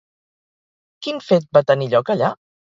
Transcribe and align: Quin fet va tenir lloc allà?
Quin 1.09 1.23
fet 1.27 1.47
va 1.59 1.65
tenir 1.71 1.93
lloc 1.95 2.13
allà? 2.19 2.35